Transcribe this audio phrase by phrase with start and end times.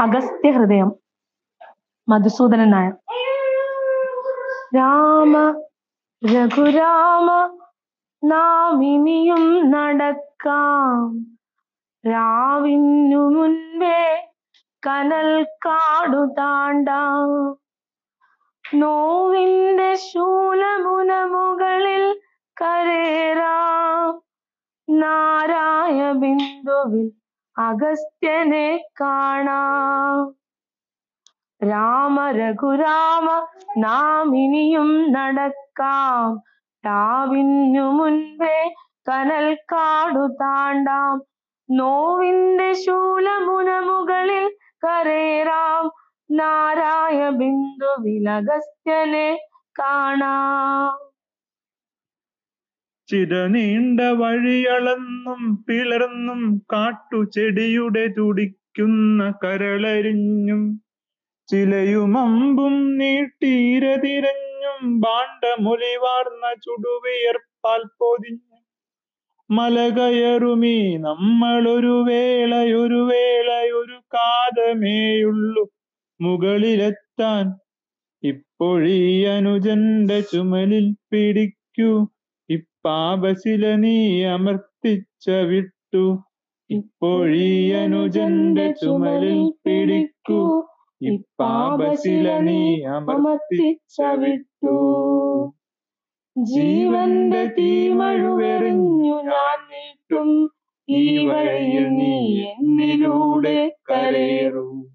[0.00, 0.92] അഗസ്ത്യ ഹൃദയം
[2.08, 2.92] മധുസൂദനൻ നായർ
[4.76, 5.36] രാമ
[6.34, 7.50] രഘുരാമ
[8.24, 11.28] നാം ഇനിയും നടക്കാം.
[12.10, 14.26] രാവിനു മുൻപേ
[14.86, 17.30] കനൽ കാടു താണ്ടാം.
[18.64, 22.20] നോവിന്റെ ശൂലമുനമുകളിൽ മുകളിൽ
[22.60, 23.27] കരേറാം
[25.00, 27.12] നാരായ ബിന്ദുവിൽ
[27.58, 30.34] അഗസ്ത്യനെ കാണാം.
[31.70, 33.46] രാമ രഘുരാമ
[33.78, 36.42] നാം ഇനിയും നടക്കാം.
[36.86, 38.74] രാവിനു മുൻപേ
[39.08, 41.22] കനൽ കാടു താണ്ടാം.
[41.70, 45.90] നോവിന്റെ ശൂലമുന മുകളിൽ കരേറാം.
[46.30, 49.38] നാരായ ബിന്ദുവിൽ അഗസ്ത്യനെ
[49.78, 51.17] കാണാം.
[53.08, 60.62] ചിരനീണ്ട വഴിയളന്നും പിളർന്നും കാട്ടുചെടിയുടെ തുടിക്കുന്ന കരളരിഞ്ഞും
[61.48, 68.44] ചിലയുമമ്പും നീട്ടീരതിരഞ്ഞും ബാണ്ടമൊലിവാർന്ന ചുടുവിയർപ്പാൽ പൊതിഞ്ഞു
[69.50, 75.64] മലകയറുമീ നമ്മളൊരു വേളയൊരു വേളയൊരു കാതമേയുള്ളു
[76.20, 77.46] മുകളിലെത്താൻ.
[78.22, 82.08] ഇപ്പോഴീ അനുജന്റെ ചുമലിൽ പിടിക്കൂ.
[82.50, 86.18] ഇപ്പാപശില നീ അമർത്തിച്ച വിട്ടു.
[86.70, 90.68] ഇപ്പോഴീ അനുജന്റെ ചുമലിൽ പിടിക്കൂ.
[91.00, 94.76] ഇപ്പാപശില നീ അമർത്തിച്ച വിട്ടു.
[96.36, 100.50] ജീവന്റെ തീമഴുവെറിഞ്ഞു ഞാൻ നീട്ടും
[100.88, 104.87] ഈ വഴിയിൽ നീ എന്നിലൂടെ കരേറൂ